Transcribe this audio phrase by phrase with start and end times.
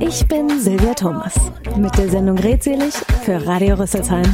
[0.00, 1.34] ich bin Silvia Thomas
[1.76, 2.94] mit der Sendung Redselig
[3.24, 4.24] für Radio Rüsselsheim.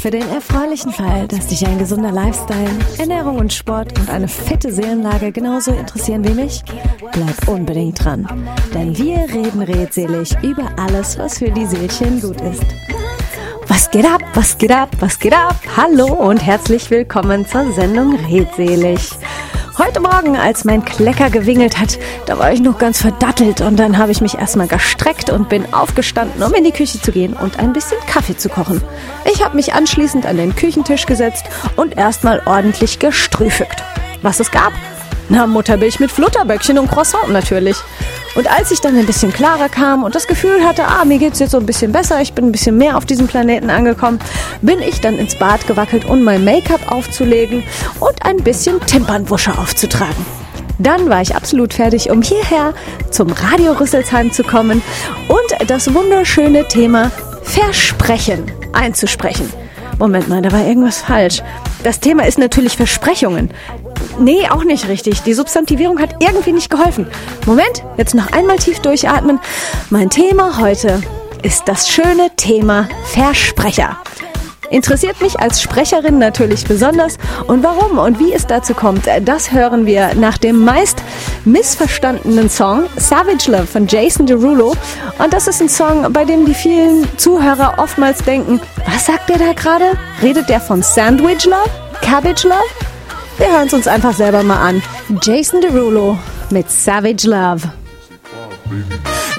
[0.00, 4.72] Für den erfreulichen Fall, dass dich ein gesunder Lifestyle, Ernährung und Sport und eine fitte
[4.72, 6.62] Seelenlage genauso interessieren wie mich,
[7.12, 8.26] bleib unbedingt dran.
[8.72, 12.64] Denn wir reden redselig über alles, was für die Seelchen gut ist.
[13.68, 14.22] Was geht ab?
[14.34, 14.90] Was geht ab?
[15.00, 15.56] Was geht ab?
[15.76, 19.10] Hallo und herzlich willkommen zur Sendung Redselig.
[19.76, 23.98] Heute Morgen, als mein Klecker gewingelt hat, da war ich noch ganz verdattelt und dann
[23.98, 27.58] habe ich mich erstmal gestreckt und bin aufgestanden, um in die Küche zu gehen und
[27.58, 28.80] ein bisschen Kaffee zu kochen.
[29.24, 33.82] Ich habe mich anschließend an den Küchentisch gesetzt und erstmal ordentlich gestrüfügt.
[34.22, 34.72] Was es gab?
[35.28, 37.76] Na, Muttermilch mit Flutterböckchen und Croissant natürlich.
[38.34, 41.38] Und als ich dann ein bisschen klarer kam und das Gefühl hatte, ah, mir geht's
[41.38, 44.18] jetzt so ein bisschen besser, ich bin ein bisschen mehr auf diesem Planeten angekommen,
[44.60, 47.62] bin ich dann ins Bad gewackelt, um mein Make-up aufzulegen
[48.00, 50.26] und ein bisschen Timpernwusche aufzutragen.
[50.78, 52.74] Dann war ich absolut fertig, um hierher
[53.10, 54.82] zum Radio Rüsselsheim zu kommen
[55.28, 57.12] und das wunderschöne Thema
[57.44, 59.52] Versprechen einzusprechen.
[59.98, 61.42] Moment mal, da war irgendwas falsch.
[61.84, 63.50] Das Thema ist natürlich Versprechungen.
[64.18, 65.22] Nee, auch nicht richtig.
[65.22, 67.06] Die Substantivierung hat irgendwie nicht geholfen.
[67.46, 69.40] Moment, jetzt noch einmal tief durchatmen.
[69.90, 71.02] Mein Thema heute
[71.42, 73.98] ist das schöne Thema Versprecher.
[74.70, 77.18] Interessiert mich als Sprecherin natürlich besonders.
[77.46, 81.02] Und warum und wie es dazu kommt, das hören wir nach dem meist
[81.44, 84.74] missverstandenen Song Savage Love von Jason Derulo.
[85.18, 89.38] Und das ist ein Song, bei dem die vielen Zuhörer oftmals denken, was sagt der
[89.38, 89.98] da gerade?
[90.22, 91.70] Redet der von Sandwich Love?
[92.00, 92.83] Cabbage Love?
[93.36, 94.82] Wir hören es uns einfach selber mal an.
[95.22, 96.18] Jason Derulo
[96.50, 97.68] mit Savage Love.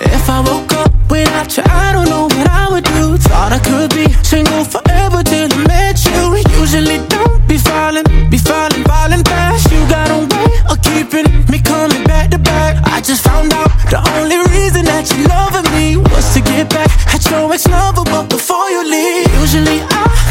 [0.01, 3.17] If I woke up without you, I don't know what I would do.
[3.17, 6.35] Thought I could be single forever till I met you.
[6.59, 9.71] Usually don't be falling, be falling, falling fast.
[9.71, 12.75] You got a way of keeping me coming back to back.
[12.87, 16.91] I just found out the only reason that you loving me was to get back
[17.13, 20.24] at your ex-lover, but before you leave, usually I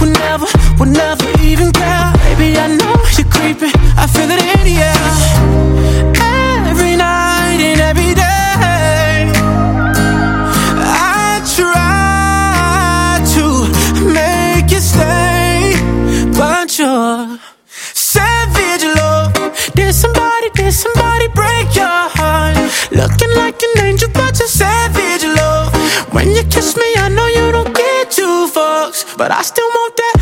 [29.17, 30.14] but I still want that.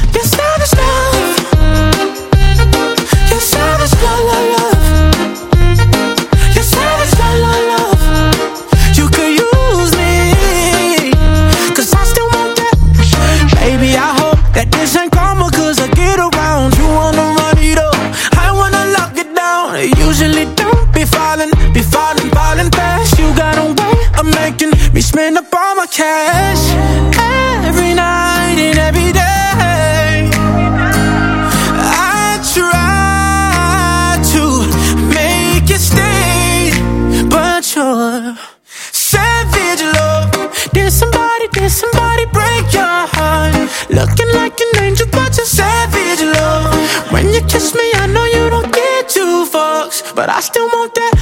[43.93, 47.13] Looking like an angel, but you're savage love.
[47.13, 50.95] When you kiss me, I know you don't get two fucks, but I still want
[50.95, 51.22] that.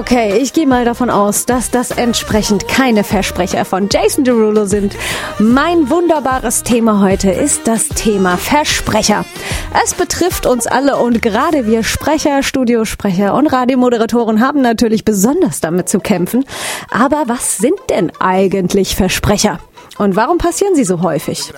[0.00, 4.96] Okay, ich gehe mal davon aus, dass das entsprechend keine Versprecher von Jason Derulo sind.
[5.38, 9.26] Mein wunderbares Thema heute ist das Thema Versprecher.
[9.84, 15.90] Es betrifft uns alle und gerade wir Sprecher, Studiosprecher und Radiomoderatoren haben natürlich besonders damit
[15.90, 16.46] zu kämpfen.
[16.90, 19.60] Aber was sind denn eigentlich Versprecher?
[19.98, 21.52] Und warum passieren sie so häufig?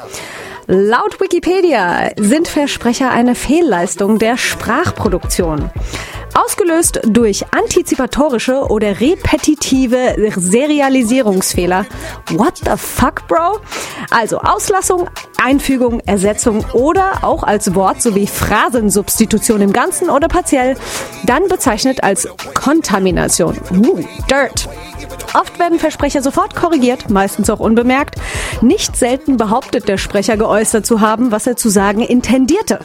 [0.69, 5.71] Laut Wikipedia sind Versprecher eine Fehlleistung der Sprachproduktion.
[6.35, 11.85] Ausgelöst durch antizipatorische oder repetitive Serialisierungsfehler.
[12.31, 13.59] What the fuck, Bro?
[14.11, 15.11] Also Auslassung,
[15.43, 20.77] Einfügung, Ersetzung oder auch als Wort sowie Phrasensubstitution im Ganzen oder partiell,
[21.27, 23.59] dann bezeichnet als Kontamination.
[23.73, 24.69] Uh, Dirt.
[25.35, 28.17] Oft werden Versprecher sofort korrigiert, meistens auch unbemerkt.
[28.61, 32.79] Nicht selten behauptet der Sprecher geäußert, geäußert zu haben, was er zu sagen intendierte.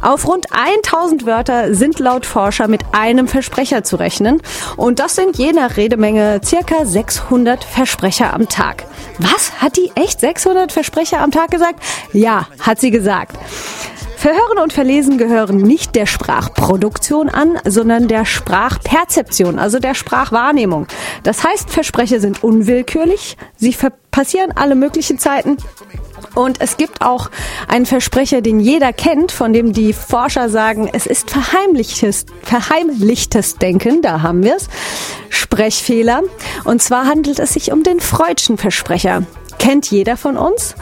[0.00, 4.42] Auf rund 1000 Wörter sind laut Forscher mit einem Versprecher zu rechnen.
[4.76, 8.86] Und das sind je nach Redemenge circa 600 Versprecher am Tag.
[9.18, 9.52] Was?
[9.62, 11.80] Hat die echt 600 Versprecher am Tag gesagt?
[12.12, 13.36] Ja, hat sie gesagt.
[14.22, 20.86] Verhören und Verlesen gehören nicht der Sprachproduktion an, sondern der Sprachperzeption, also der Sprachwahrnehmung.
[21.24, 23.74] Das heißt, Versprecher sind unwillkürlich, sie
[24.12, 25.56] passieren alle möglichen Zeiten
[26.36, 27.30] und es gibt auch
[27.66, 34.02] einen Versprecher, den jeder kennt, von dem die Forscher sagen, es ist verheimlichtes, verheimlichtes Denken,
[34.02, 34.68] da haben wir es,
[35.30, 36.22] Sprechfehler.
[36.62, 39.26] Und zwar handelt es sich um den Freudschen Versprecher.
[39.62, 40.74] Kennt jeder von uns?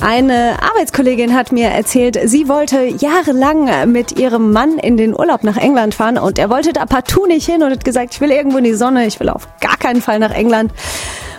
[0.00, 5.58] Eine Arbeitskollegin hat mir erzählt, sie wollte jahrelang mit ihrem Mann in den Urlaub nach
[5.58, 8.56] England fahren und er wollte da partout nicht hin und hat gesagt, ich will irgendwo
[8.56, 10.72] in die Sonne, ich will auf gar keinen Fall nach England.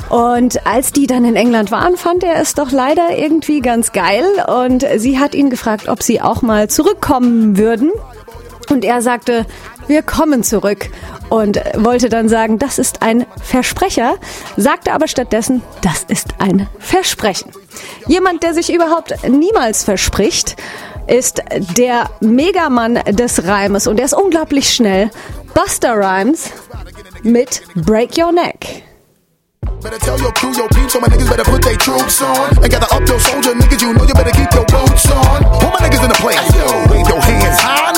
[0.09, 4.25] Und als die dann in England waren, fand er es doch leider irgendwie ganz geil
[4.45, 7.89] und sie hat ihn gefragt, ob sie auch mal zurückkommen würden.
[8.71, 9.45] Und er sagte,
[9.87, 10.89] wir kommen zurück
[11.29, 14.15] und wollte dann sagen, das ist ein Versprecher,
[14.57, 17.51] sagte aber stattdessen, das ist ein Versprechen.
[18.07, 20.55] Jemand, der sich überhaupt niemals verspricht,
[21.07, 21.41] ist
[21.75, 25.11] der Megamann des Reimes und er ist unglaublich schnell.
[25.53, 26.49] Buster Rhymes
[27.23, 28.83] mit Break Your Neck.
[29.81, 32.57] Better tell your crew, your peeps, so my niggas better put their troops on.
[32.63, 35.43] And gather up your soldier niggas, you know you better keep your boots on.
[35.43, 37.92] All my niggas in the place, yo, wave your hands high.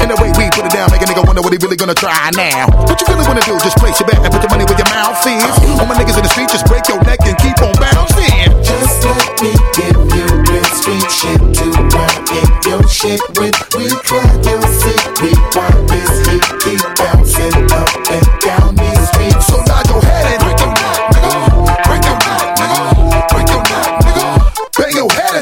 [0.00, 1.94] And the way we put it down, make a nigga wonder what he really gonna
[1.94, 2.70] try now.
[2.88, 3.58] What you really wanna do?
[3.60, 5.52] Just place your bet and put your money where your mouth is.
[5.76, 8.48] All my niggas in the street, just break your neck and keep on bouncing.
[8.62, 13.58] Just let me give you real street shit to run in your shit with.
[13.76, 19.46] We try your sick, we want this heat, keep bouncing up and down these streets.
[19.50, 20.92] So nod your head and break your neck.
[21.12, 21.32] nigga.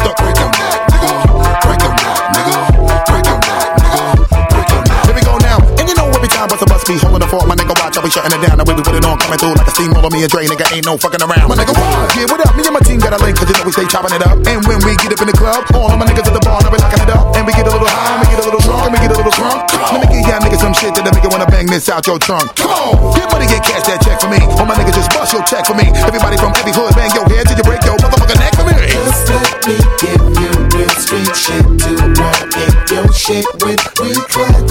[8.21, 8.57] shutting it down.
[8.61, 10.09] The way we put it on, coming through like a steamroller.
[10.13, 11.49] Me and Dre, nigga, ain't no fucking around.
[11.49, 12.13] My nigga, what?
[12.13, 12.53] Yeah, what up?
[12.53, 14.37] Me and my team got a link, cause you know we stay chopping it up.
[14.45, 16.61] And when we get up in the club, all of my niggas at the bar,
[16.61, 17.33] I be locking it up.
[17.33, 19.11] And we get a little high, and we get a little drunk, and we get
[19.11, 19.57] a little drunk.
[19.73, 22.21] Let me give y'all niggas some shit that make you wanna bang this out your
[22.21, 22.45] trunk.
[22.61, 24.39] Come on, get money, get cash that check for me.
[24.61, 25.89] All my niggas just bust your check for me.
[26.05, 28.75] Everybody from every hood, bang your head till you break your motherfucking neck for me.
[28.85, 31.91] Just let me give you real street shit to
[32.21, 33.81] run in your shit with.
[33.97, 34.70] We try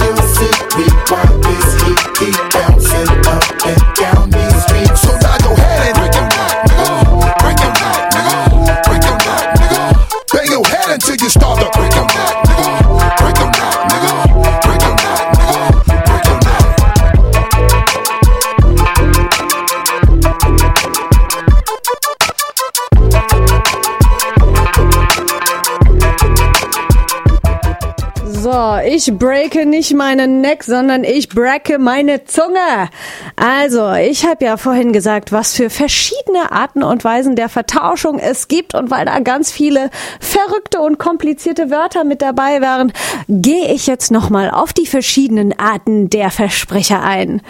[29.01, 32.89] So, ich breake nicht meinen Neck, sondern ich bracke meine Zunge.
[33.35, 38.47] Also, ich habe ja vorhin gesagt, was für verschiedene Arten und Weisen der Vertauschung es
[38.47, 39.89] gibt und weil da ganz viele
[40.19, 42.93] verrückte und komplizierte Wörter mit dabei waren,
[43.27, 47.41] gehe ich jetzt nochmal auf die verschiedenen Arten der Versprecher ein.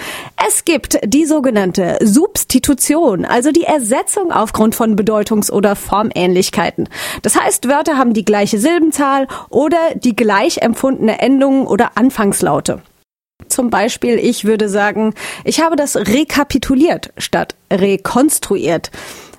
[0.47, 6.87] Es gibt die sogenannte Substitution, also die Ersetzung aufgrund von Bedeutungs- oder Formähnlichkeiten.
[7.23, 12.81] Das heißt, Wörter haben die gleiche Silbenzahl oder die gleich empfundene Endung oder Anfangslaute.
[13.47, 18.91] Zum Beispiel, ich würde sagen, ich habe das rekapituliert statt rekonstruiert.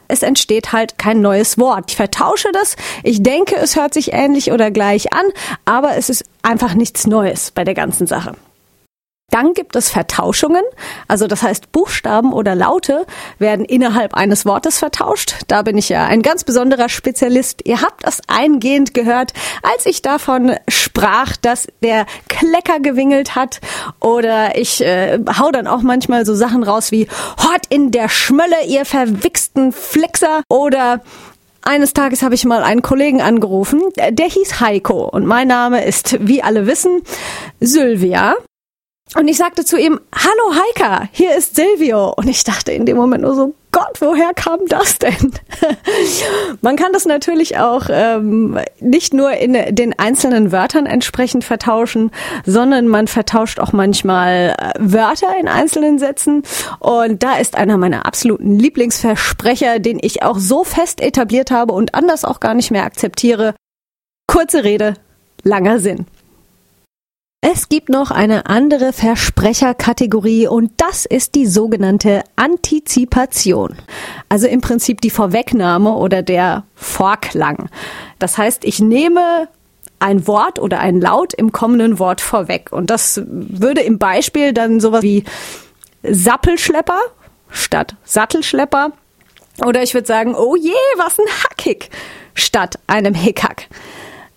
[0.09, 1.93] Es entsteht halt kein neues Wort.
[1.93, 2.75] Ich vertausche das.
[3.05, 5.25] Ich denke, es hört sich ähnlich oder gleich an,
[5.65, 8.35] aber es ist einfach nichts Neues bei der ganzen Sache.
[9.33, 10.63] Dann gibt es Vertauschungen,
[11.09, 13.07] also das heißt Buchstaben oder Laute
[13.39, 15.37] werden innerhalb eines Wortes vertauscht.
[15.49, 17.63] Da bin ich ja ein ganz besonderer Spezialist.
[17.65, 23.61] Ihr habt das eingehend gehört, als ich davon sprach, dass der Klecker gewingelt hat
[24.01, 27.09] oder ich äh, hau dann auch manchmal so Sachen raus wie
[27.39, 31.01] Hort in der Schmölle, ihr verwichsten Flixer oder
[31.63, 36.19] eines Tages habe ich mal einen Kollegen angerufen, der hieß Heiko und mein Name ist,
[36.21, 37.03] wie alle wissen,
[37.61, 38.35] Sylvia.
[39.15, 42.15] Und ich sagte zu ihm, hallo Heika, hier ist Silvio.
[42.17, 45.33] Und ich dachte in dem Moment nur so, Gott, woher kam das denn?
[46.61, 52.11] Man kann das natürlich auch ähm, nicht nur in den einzelnen Wörtern entsprechend vertauschen,
[52.45, 56.43] sondern man vertauscht auch manchmal äh, Wörter in einzelnen Sätzen.
[56.81, 61.95] Und da ist einer meiner absoluten Lieblingsversprecher, den ich auch so fest etabliert habe und
[61.95, 63.55] anders auch gar nicht mehr akzeptiere.
[64.27, 64.95] Kurze Rede,
[65.45, 66.07] langer Sinn.
[67.45, 73.75] Es gibt noch eine andere Versprecherkategorie und das ist die sogenannte Antizipation.
[74.29, 77.69] Also im Prinzip die Vorwegnahme oder der Vorklang.
[78.21, 79.49] Das heißt, ich nehme
[79.99, 82.71] ein Wort oder ein Laut im kommenden Wort vorweg.
[82.71, 85.25] Und das würde im Beispiel dann sowas wie
[86.05, 87.01] Sappelschlepper
[87.51, 88.93] statt Sattelschlepper.
[89.67, 91.91] Oder ich würde sagen, oh je, was ein Hackig
[92.35, 93.67] statt einem Hickhack.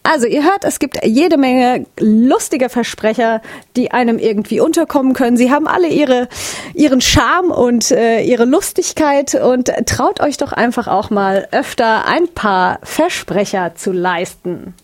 [0.06, 3.42] Also ihr hört, es gibt jede Menge lustige Versprecher,
[3.76, 5.36] die einem irgendwie unterkommen können.
[5.36, 6.30] Sie haben alle ihre,
[6.76, 12.28] ihren Charme und äh, ihre Lustigkeit und traut euch doch einfach auch mal öfter ein
[12.28, 14.76] paar Versprecher zu leisten.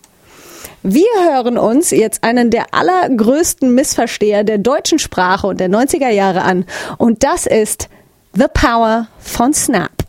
[0.82, 6.42] Wir hören uns jetzt einen der allergrößten Missversteher der deutschen Sprache und der 90er Jahre
[6.42, 6.66] an.
[6.98, 7.90] Und das ist
[8.34, 10.01] The Power von Snap.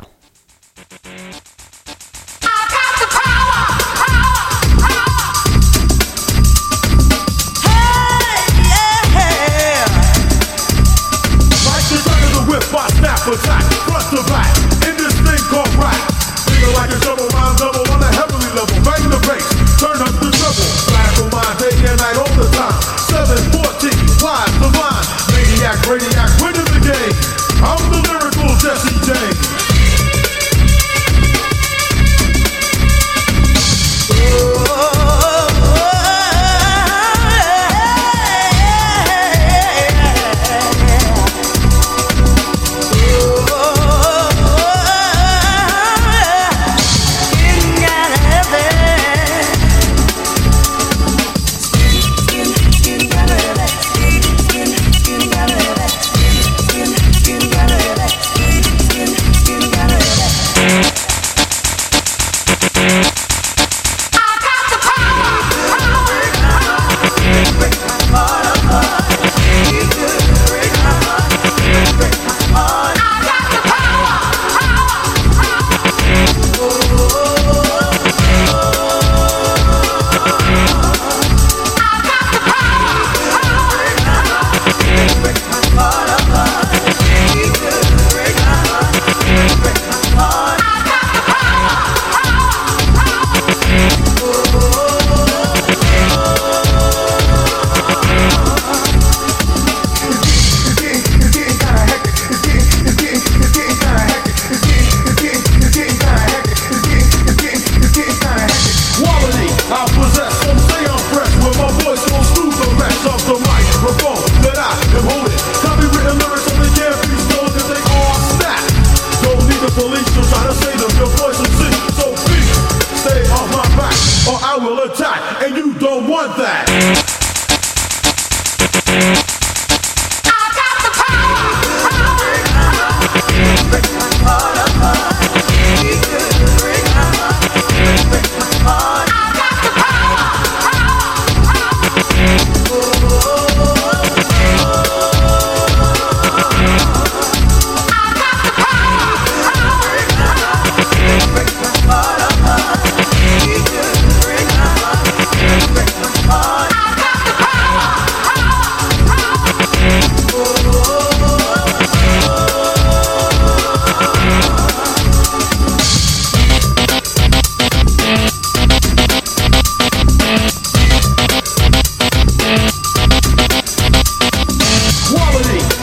[25.62, 26.21] Yeah, Radio.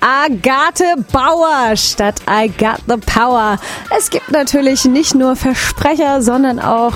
[0.00, 3.58] Agathe Bauer statt I Got the Power.
[3.96, 6.94] Es gibt natürlich nicht nur Versprecher, sondern auch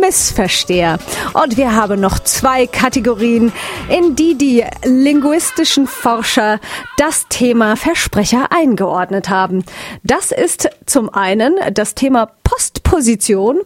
[0.00, 0.98] Missversteher.
[1.32, 3.52] Und wir haben noch zwei Kategorien,
[3.88, 6.60] in die die linguistischen Forscher
[6.98, 9.64] das Thema Versprecher eingeordnet haben.
[10.02, 13.58] Das ist zum einen das Thema Postposition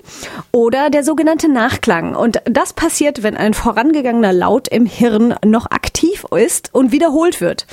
[0.53, 2.15] oder der sogenannte Nachklang.
[2.15, 7.67] Und das passiert, wenn ein vorangegangener Laut im Hirn noch aktiv ist und wiederholt wird.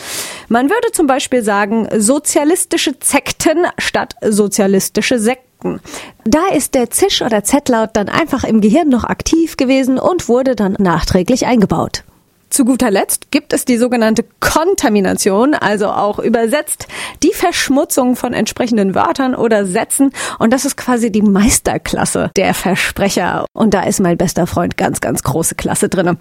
[0.50, 5.80] Man würde zum Beispiel sagen, sozialistische Zekten statt sozialistische Sekten.
[6.26, 10.56] Da ist der Zisch- oder Z-Laut dann einfach im Gehirn noch aktiv gewesen und wurde
[10.56, 12.04] dann nachträglich eingebaut.
[12.56, 16.88] Zu guter Letzt gibt es die sogenannte Kontamination, also auch übersetzt
[17.22, 20.12] die Verschmutzung von entsprechenden Wörtern oder Sätzen.
[20.40, 23.46] Und das ist quasi die Meisterklasse der Versprecher.
[23.52, 26.18] Und da ist mein bester Freund ganz, ganz große Klasse drinne.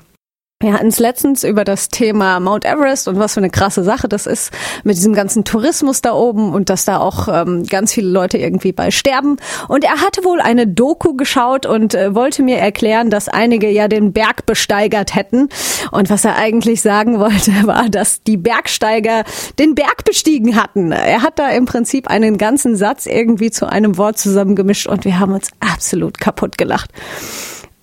[0.65, 4.09] Wir hatten es letztens über das Thema Mount Everest und was für eine krasse Sache
[4.09, 4.51] das ist
[4.83, 8.73] mit diesem ganzen Tourismus da oben und dass da auch ähm, ganz viele Leute irgendwie
[8.73, 9.37] bei sterben.
[9.69, 13.89] Und er hatte wohl eine Doku geschaut und äh, wollte mir erklären, dass einige ja
[13.89, 15.51] den Berg besteigert hätten.
[15.91, 19.25] Und was er eigentlich sagen wollte, war, dass die Bergsteiger
[19.59, 20.93] den Berg bestiegen hatten.
[20.93, 25.19] Er hat da im Prinzip einen ganzen Satz irgendwie zu einem Wort zusammengemischt und wir
[25.19, 26.91] haben uns absolut kaputt gelacht.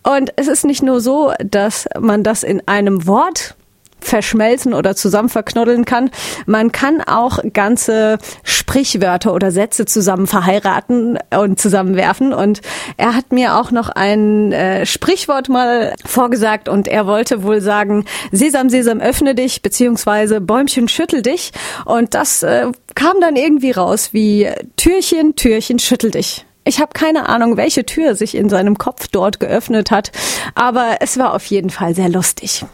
[0.04, 3.56] Und es ist nicht nur so, dass man das in einem Wort
[4.02, 6.10] verschmelzen oder zusammen verknuddeln kann.
[6.46, 12.34] Man kann auch ganze Sprichwörter oder Sätze zusammen verheiraten und zusammenwerfen.
[12.34, 12.62] Und
[12.98, 18.06] er hat mir auch noch ein äh, Sprichwort mal vorgesagt und er wollte wohl sagen,
[18.32, 21.52] Sesam, Sesam, öffne dich, beziehungsweise Bäumchen, schüttel dich.
[21.86, 26.46] Und das äh, kam dann irgendwie raus wie Türchen, Türchen, schüttel dich.
[26.64, 30.12] Ich habe keine Ahnung, welche Tür sich in seinem Kopf dort geöffnet hat,
[30.54, 32.66] aber es war auf jeden Fall sehr lustig.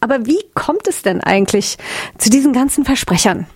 [0.00, 1.76] Aber wie kommt es denn eigentlich
[2.18, 3.46] zu diesen ganzen Versprechern?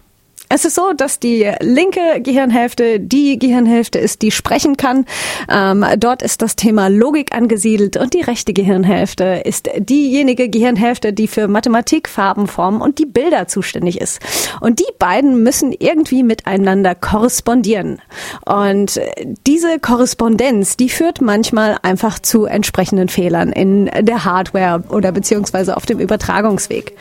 [0.54, 5.06] Es ist so, dass die linke Gehirnhälfte die Gehirnhälfte ist, die sprechen kann.
[5.50, 11.26] Ähm, dort ist das Thema Logik angesiedelt und die rechte Gehirnhälfte ist diejenige Gehirnhälfte, die
[11.26, 14.21] für Mathematik, Farbenformen und die Bilder zuständig ist.
[14.61, 18.02] Und die beiden müssen irgendwie miteinander korrespondieren.
[18.44, 19.00] Und
[19.47, 25.87] diese Korrespondenz, die führt manchmal einfach zu entsprechenden Fehlern in der Hardware oder beziehungsweise auf
[25.87, 26.94] dem Übertragungsweg.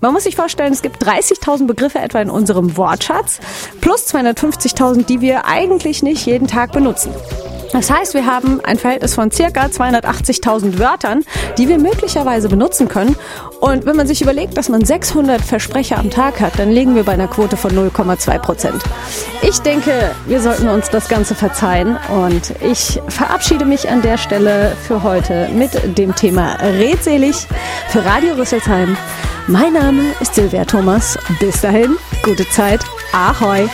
[0.00, 3.40] Man muss sich vorstellen, es gibt 30.000 Begriffe etwa in unserem Wortschatz
[3.80, 7.12] plus 250.000, die wir eigentlich nicht jeden Tag benutzen.
[7.72, 11.24] Das heißt, wir haben ein Verhältnis von circa 280.000 Wörtern,
[11.58, 13.16] die wir möglicherweise benutzen können.
[13.60, 17.04] Und wenn man sich überlegt, dass man 600 Versprecher am Tag hat, dann liegen wir
[17.04, 18.82] bei einer Quote von 0,2 Prozent.
[19.42, 24.76] Ich denke, wir sollten uns das Ganze verzeihen und ich verabschiede mich an der Stelle
[24.86, 27.46] für heute mit dem Thema Redselig
[27.88, 28.96] für Radio Rüsselsheim.
[29.48, 31.18] Mein Name ist Silvia Thomas.
[31.38, 32.80] Bis dahin, gute Zeit.
[33.12, 33.68] Ahoi.